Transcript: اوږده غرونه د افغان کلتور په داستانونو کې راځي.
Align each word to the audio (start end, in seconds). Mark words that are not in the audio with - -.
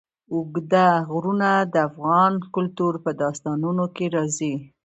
اوږده 0.33 0.87
غرونه 1.11 1.49
د 1.73 1.75
افغان 1.89 2.33
کلتور 2.55 2.93
په 3.03 3.11
داستانونو 3.21 3.85
کې 3.95 4.05
راځي. 4.15 4.53